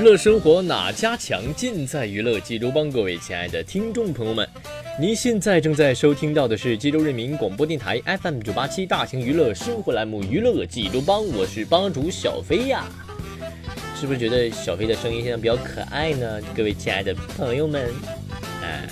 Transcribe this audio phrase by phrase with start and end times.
[0.00, 1.42] 娱乐生活哪家强？
[1.54, 2.90] 尽在娱乐济州帮。
[2.90, 4.48] 各位亲爱的听众朋友们，
[4.98, 12.86] 您现在正在收听到的是济州人民广播电台 FM 九八七大型娱乐生活栏目《娱乐济州帮》，我是帮主小飞呀。
[13.94, 16.40] 是不是觉得小飞的声音现在比较可爱呢？
[16.56, 17.86] 各位亲爱的朋友们，
[18.62, 18.88] 哎，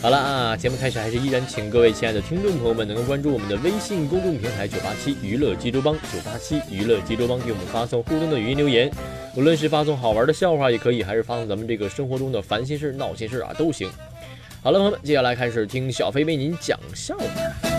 [0.00, 8.90] 好了啊，节目开始还是依然请各位亲爱的听众朋友们能够关注我们的微信公众平台九八七娱乐济州帮，九八七娱乐济州帮，给我们发送互动的语音留言。
[9.38, 13.88] 无论是发送好玩的笑话也可以，还是发送咱们这个生活中的烦心事、闹心事啊，都行。
[14.64, 17.77] 好了，朋友们，接下来开始听小飞为您讲笑话。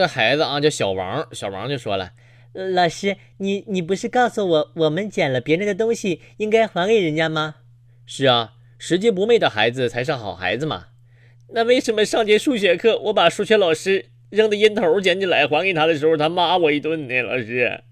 [0.00, 2.12] 个孩子啊，叫小王，小王就说了。
[2.52, 7.56] 老师，你你不是告诉我，我们捡了别人的东西，应该还给人家吗？
[8.04, 10.86] 是啊，拾金不昧的孩子才是好孩子嘛。
[11.52, 17.22] 那为什么上节数学课，我把数学老师扔的烟头捡起来还给他的时候，他骂我一顿呢？
[17.22, 17.84] 老师，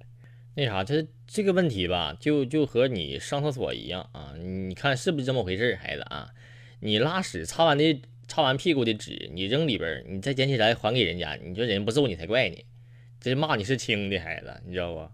[0.57, 6.31] 那啥，这这个问题吧，就就和你上厕所一样啊，你看是不是这么回事孩子啊，
[6.81, 12.57] 你拉屎擦完的擦完屁股的纸，你扔里边，你再捡起来还给人家，你说人不揍你才怪呢。
[13.21, 15.11] 这骂你是轻的孩子，你知道不？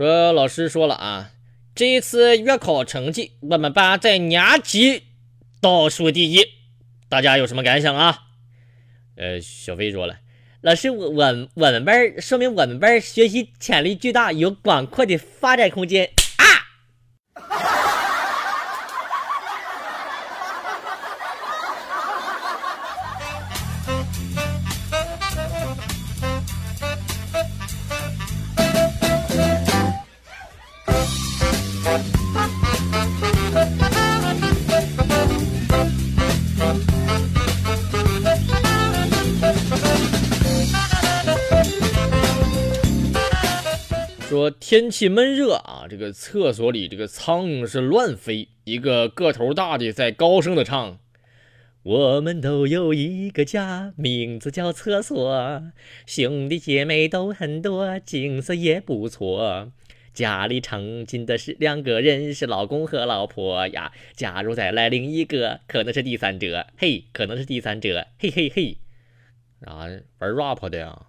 [0.00, 1.32] 说老师说了啊，
[1.74, 5.02] 这一次月考成绩，我们班在年级
[5.60, 6.42] 倒数第一，
[7.10, 8.18] 大家有什么感想啊？
[9.16, 10.16] 呃，小飞说了，
[10.62, 17.68] 老师，我我我们班说明我们班学习潜力巨大，有广阔的发展空间啊！
[44.70, 51.00] 天气闷热啊，这个厕所里这个苍蝇是乱飞，一个个头大的在高声的唱
[51.82, 55.72] ：“我们都有一个家，名字叫厕所，
[56.06, 59.72] 兄弟姐妹都很多，景色也不错。
[60.14, 63.90] 家里常进的是两个人，是老公和老婆呀。
[64.14, 68.76] 假如再来另一个，可能是第三者，嘿，可能是第三者，嘿嘿嘿。
[69.62, 69.88] 啊，
[70.20, 71.06] 玩 rap 的呀。”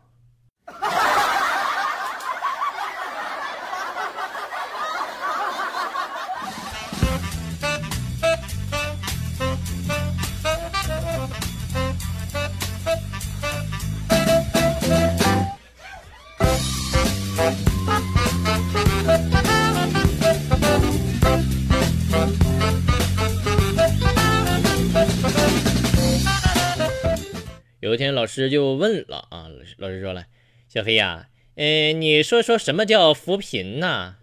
[28.32, 30.26] 师就问了啊，老师说了，
[30.70, 34.16] 小黑呀，嗯，你说说什么叫扶贫呢？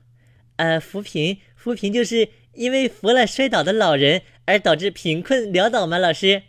[0.57, 5.99] 呃，扶贫，扶贫就是因为扶了摔倒的老人而导致贫困潦倒吗？
[5.99, 6.45] 老师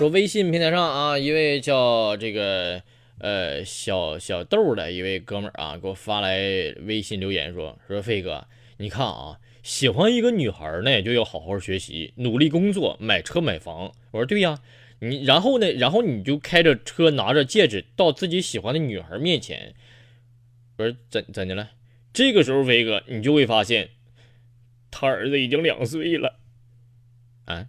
[0.00, 2.82] 说微信平台上啊，一位叫这个
[3.18, 6.38] 呃小小豆的一位哥们儿啊，给我发来
[6.86, 8.46] 微信留言说说飞哥，
[8.78, 13.92] 你看啊，喜欢一个女孩呢，就要好好学习，努力工作，买车买房。
[14.12, 14.60] 我说对呀，
[15.00, 19.74] 你然后呢，然后你就开着车，拿着戒指到自己喜欢的女孩面前。
[20.78, 21.72] 我说怎怎的了？
[22.14, 23.90] 这个时候飞哥，你就会发现，
[24.90, 26.40] 他儿子已经两岁了。
[27.44, 27.66] 啊。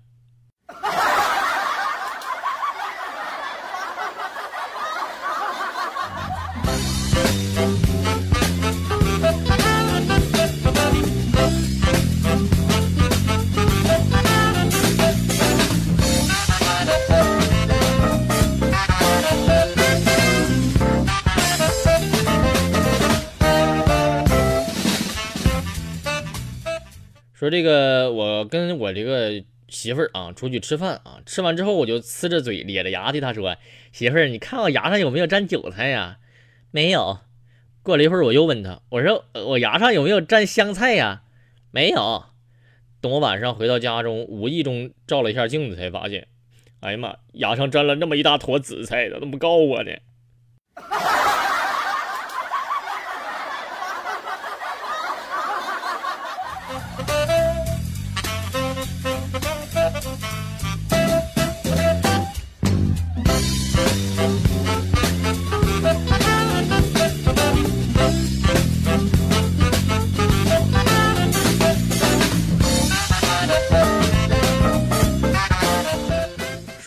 [27.34, 33.58] 说这个，我跟我这个媳妇儿啊出去吃饭啊，吃完之后我就呲着嘴咧着牙对她说
[33.92, 36.20] ：“媳妇儿，你看我牙上有没有沾韭菜呀？”
[36.72, 37.20] 没有。
[37.84, 41.24] 过了一会儿我又问他：“我说我牙上有没有沾香菜呀？”
[41.72, 42.26] 没有。
[43.02, 46.28] 等我晚上回到家中，无意中照了一下镜子，才发现，
[46.80, 49.92] 哎呀妈，牙上沾了那么一大坨紫菜，咋那么告我呢？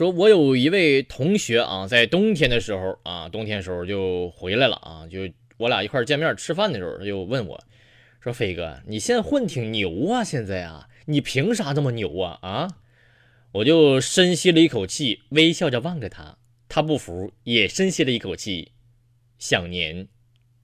[0.05, 5.21] 说，我有一位同学啊，在冬天的时候啊，冬天时候就回来了啊，就
[5.56, 7.59] 我俩一块见面吃饭的时候，他就问我，
[8.21, 12.39] 说飞哥，你现在混挺牛啊，现在啊，你凭啥这么牛啊？
[12.43, 12.69] 啊？
[13.53, 16.37] 我就深吸了一口气，微笑着望着他，
[16.69, 18.73] 他不服，也深吸了一口气，
[19.39, 20.09] 享年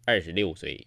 [0.04, 0.86] 二十六岁。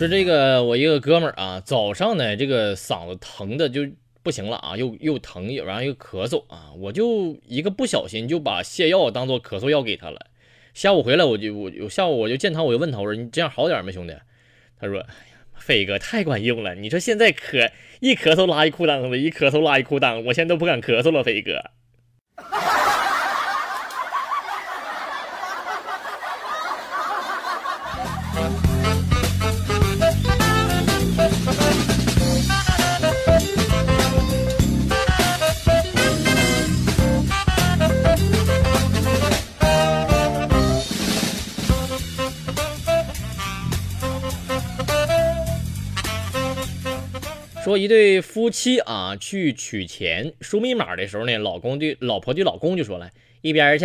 [0.00, 3.86] 说这个，我一个哥们儿啊，早上呢，这个嗓子疼的就
[4.22, 10.28] 不行了啊，又又疼，然后又咳嗽啊，我就一个不小心就把泻药当做咳嗽药给他了。
[10.72, 14.14] 下午回来，我就我我下午我就见他，我就问他，我说你这样好点没，兄弟？
[14.80, 15.04] 他说，
[15.58, 17.70] 飞哥太管用了，你说现在咳
[18.00, 21.62] 一咳嗽拉一裤裆子，一咳嗽拉一裤裆，我现在都不敢咳嗽了，飞哥。
[47.62, 53.10] 说一对夫妻啊，去取钱输密码的时候呢，老公对老婆对老公就说了
[53.42, 53.84] 一边去。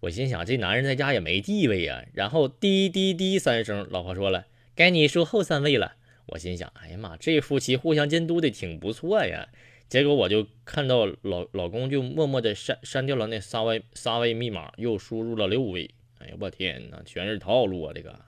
[0.00, 2.04] 我心想这男人在家也没地位呀。
[2.12, 5.94] 然后滴滴滴三声，老婆说了该你输后三位了。
[6.26, 9.46] 我心想哎呀妈，这夫妻互相监督的挺不错呀。
[9.88, 15.88] 结果我就看到老老公就默默的删删掉了那三位三位密码，又输入了六位。
[16.18, 17.92] 哎呀我天哪，全是套路啊！
[17.94, 18.18] 这个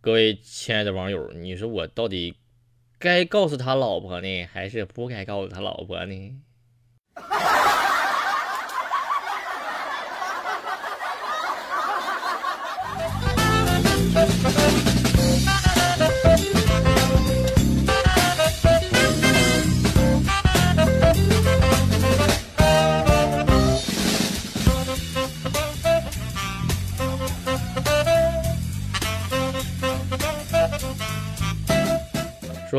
[0.00, 2.34] 各位亲爱的网友，你说我到底？
[3.00, 6.36] 该告诉他老婆呢，还是不该告诉他老婆呢？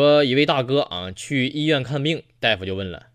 [0.01, 3.09] 说一位大哥啊，去医院看病，大夫就问了：“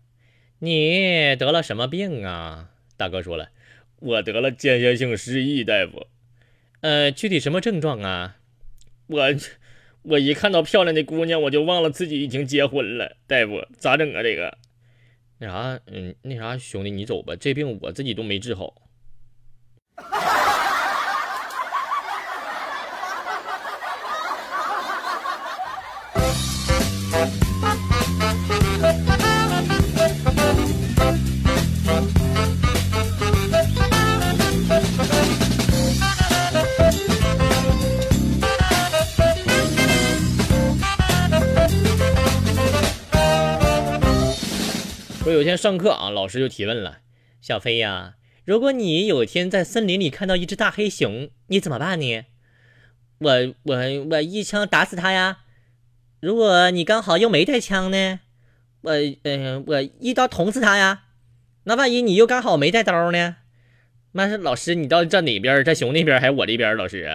[0.59, 3.49] 你得了什么病啊？”大哥说了
[3.99, 6.07] ：“我得了间歇性失忆。”大夫，
[6.79, 8.37] 呃，具体什么症状啊？
[9.07, 9.21] 我
[10.03, 13.17] 我一看到漂亮的姑娘，我就忘了自己已经结婚了。
[13.27, 14.23] 大夫，咋整啊？
[14.23, 14.57] 这个
[15.39, 18.75] 那啥，嗯，那啥，兄弟，你走吧，这病我自己都没治好。
[45.27, 46.99] 说有一天上课啊，老师就提问了
[47.43, 48.15] ：“小飞呀，
[48.45, 52.23] 如果你有一天在森林里看到一只大黑熊，你怎么办呢
[53.19, 53.75] ？”“我我
[54.09, 55.39] 我一枪打死它呀。
[56.21, 58.21] ”“如果你刚好又没带枪呢
[58.79, 58.93] ？”“我
[59.23, 61.03] 嗯，我一刀捅死它呀。
[61.65, 63.35] ”“那万一你又刚好没带刀呢
[64.13, 65.61] ？”“那是老师，你到底站哪边？
[65.65, 67.05] 在熊那边还是我这边？”老师。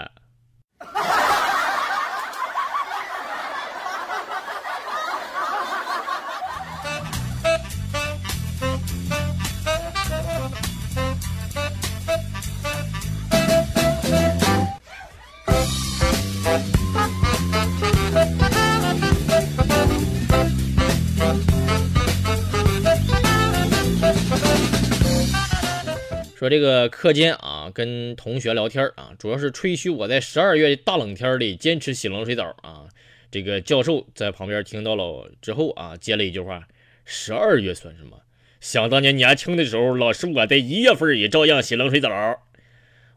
[26.42, 32.88] 说这个课间啊，跟同学聊天啊，主要是吹嘘我在十二月大冷天里坚持洗冷水澡啊。
[33.30, 36.66] 这个教授在旁边听到了之后啊，接了一句话
[37.06, 38.22] ：“十二月算什么？
[38.60, 42.10] 想当年年轻的时候，老师我在一月份也照样洗冷水澡。”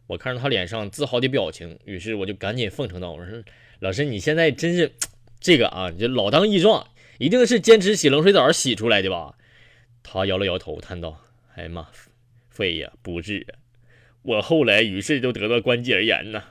[0.05, 3.44] 我看着他脸上自豪的表情，于是我就赶紧奉承道：“我说
[3.79, 4.91] 老师，你现在真是
[5.39, 9.34] 这个啊，你就老当益壮，一定是坚持洗冷水澡洗出来的吧？”
[10.03, 11.20] 他摇了摇头，叹道
[11.58, 11.88] ：“哎呀妈！”
[12.55, 13.59] 肺呀，不治啊！
[14.24, 16.43] 我后来于是就得了关节炎呐。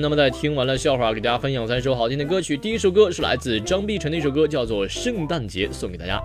[0.00, 2.56] 那么在听完了笑话，给大家分享三首好听的歌曲。
[2.56, 6.22] 第一首歌是来自张碧晨的一首歌，叫做《圣诞节》，送给大家。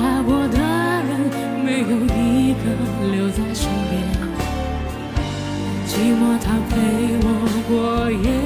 [0.00, 1.10] 爱过的人，
[1.64, 2.62] 没有一个
[3.12, 3.92] 留在身边，
[5.86, 6.72] 寂寞它陪
[7.24, 7.26] 我
[7.68, 7.72] 过
[8.10, 8.37] 夜。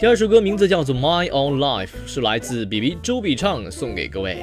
[0.00, 4.38] 第二首歌名字叫做《My Own Life》，是来自 B B 周笔畅，送给各位。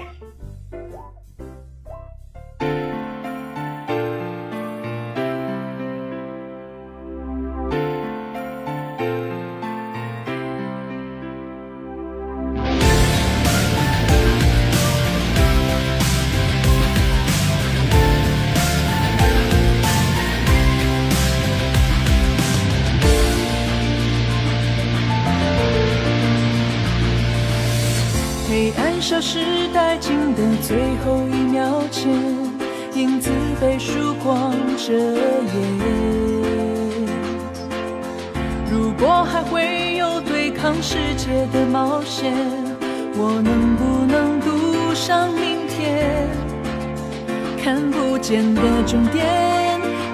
[47.67, 49.27] 看不见的终点，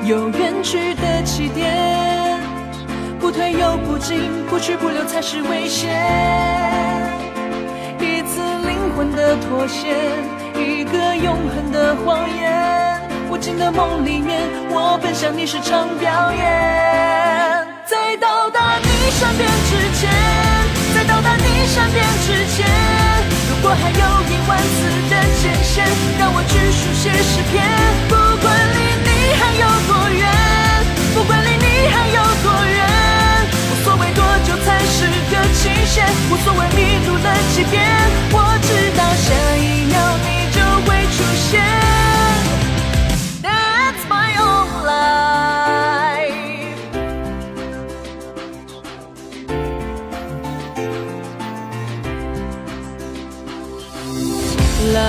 [0.05, 2.41] 有远去的起点，
[3.19, 5.93] 不退又不进，不去不留才是危险。
[7.99, 9.95] 一次灵魂的妥协，
[10.55, 12.99] 一个永恒的谎言。
[13.29, 17.67] 无尽的梦里面，我奔向你是场表演。
[17.85, 20.09] 在到达你身边之前，
[20.95, 22.65] 在到达你身边之前，
[23.63, 25.87] 如果还有一万次的艰险，
[26.19, 27.63] 让我去书写诗篇。
[28.09, 29.07] 不管离你
[29.39, 30.27] 还有多远，
[31.15, 32.83] 不管离你还有多远，
[33.71, 37.87] 无所谓多久才是个期限，无所谓迷路了几遍，
[38.33, 42.02] 我知道下一秒你就会出现。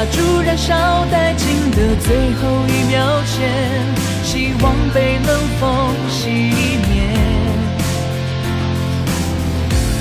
[0.05, 0.75] 蜡烛燃烧
[1.11, 3.49] 殆尽的最后一秒前，
[4.23, 7.09] 希望被冷风熄灭。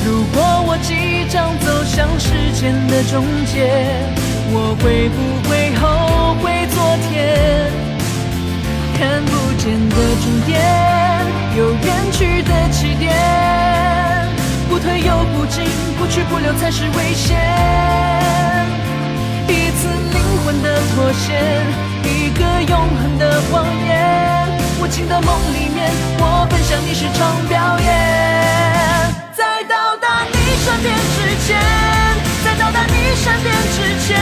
[0.05, 3.71] 如果我即将走向时间的终结，
[4.51, 7.71] 我会不会后悔昨天？
[8.99, 10.59] 看不见的终点，
[11.55, 13.15] 有远去的起点，
[14.67, 15.63] 不退又不进，
[15.97, 18.42] 不去不留才是危险。
[20.61, 21.33] 的妥协，
[22.03, 23.91] 一个永恒的谎言。
[24.79, 25.89] 无情的梦里面，
[26.19, 27.87] 我奔向你是场表演。
[29.33, 31.57] 在到达你身边之前，
[32.43, 34.19] 在到达你身边之前，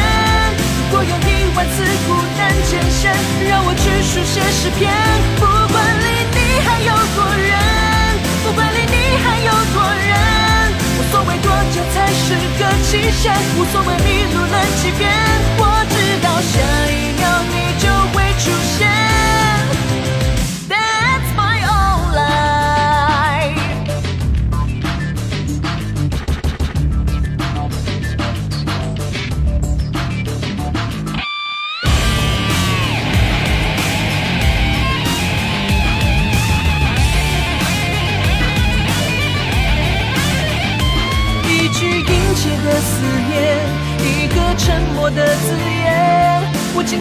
[0.78, 2.40] 如果有一万次孤单
[2.70, 3.12] 艰险，
[3.50, 4.94] 让我去书写诗篇。
[5.40, 7.51] 不管离你还有多远，
[12.32, 15.12] 是个期限，无所谓迷路了几遍。
[15.58, 16.54] 我知道下
[16.88, 18.44] 一秒你就会出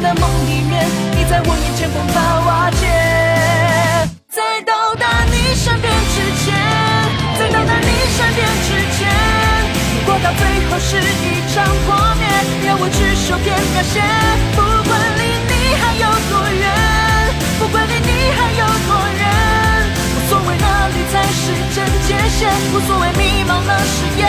[0.00, 2.88] 的梦里面，你在我眼前无法瓦解。
[4.32, 6.56] 在到达你身边之前，
[7.38, 9.12] 在到达你身边之前，
[9.92, 12.24] 如果到最后是一场破灭，
[12.64, 14.00] 让我去受点感谢。
[14.56, 16.64] 不管离你还有多远，
[17.60, 19.22] 不管离你还有多远。
[20.00, 24.24] 无所谓哪里才是真界限，无所谓迷茫了誓言。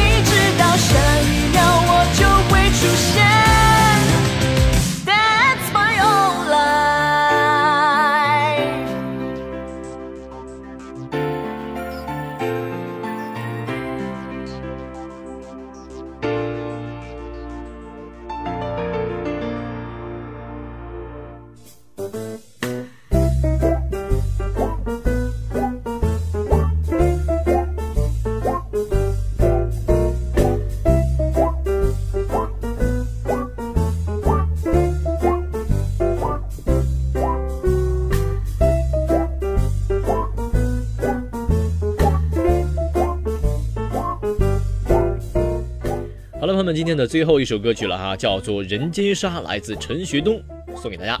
[0.00, 0.88] 你知道下
[1.20, 3.20] 一秒我就会出现。
[46.74, 50.42] 今天的最后一首歌曲了哈叫做人间沙来自陈学冬
[50.76, 51.20] 送给大家。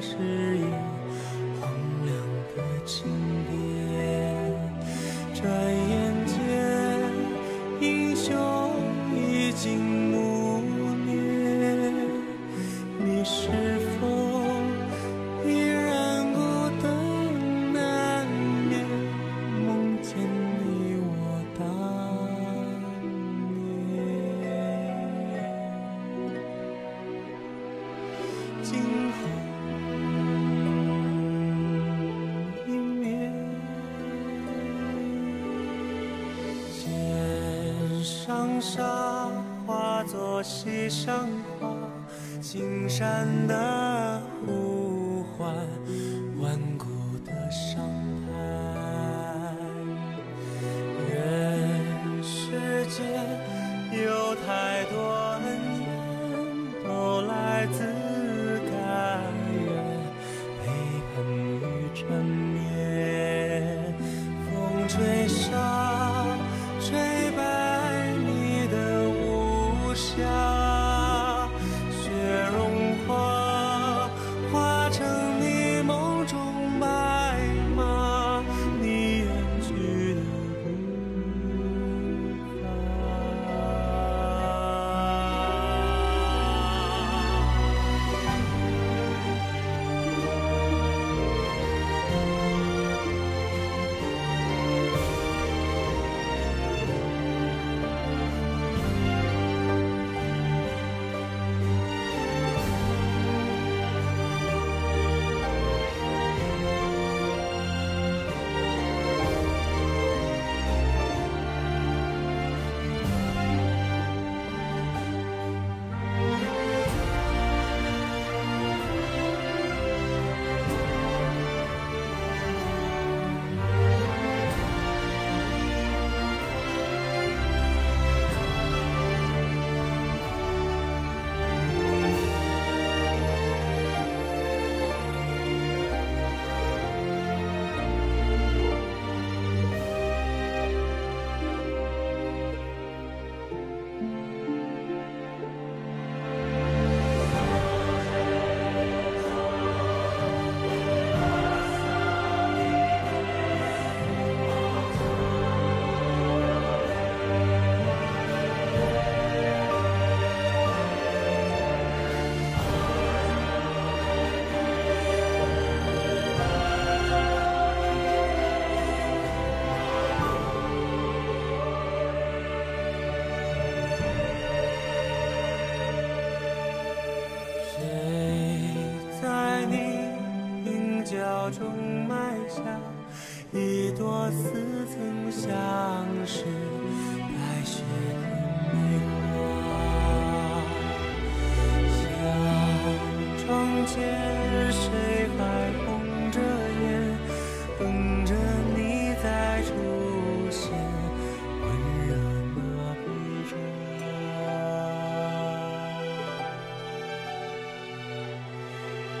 [0.00, 0.62] 是一
[1.60, 1.70] 荒
[2.04, 2.14] 凉
[2.56, 3.04] 的庆
[3.50, 3.58] 典。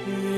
[0.08, 0.37] you.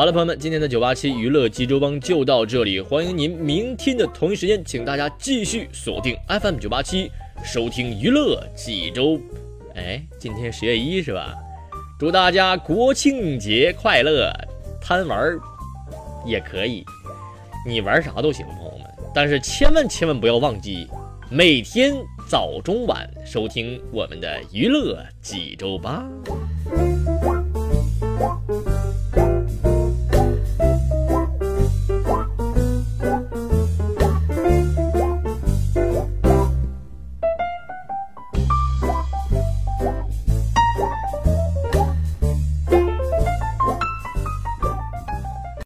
[0.00, 7.12] 好了，朋友们，今天的九八七娱乐济州帮就到这里，欢迎您明天的同一时间，请大家继续锁定 FM 九八七
[7.44, 9.20] 收听娱乐济州。
[9.74, 11.34] 哎，今天十月一是吧？
[11.98, 14.32] 祝大家国庆节快乐！
[14.80, 15.38] 贪玩
[16.24, 16.82] 也可以，
[17.66, 20.88] 你玩啥都行，朋友们，但是千万千万不要忘记
[21.30, 21.94] 每天
[22.26, 26.08] 早中晚收听我们的娱乐济州吧。